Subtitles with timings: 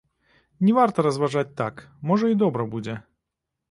[0.69, 3.01] Не варта разважаць так, можа, і добра будзе.